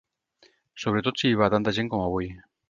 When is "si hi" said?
1.23-1.37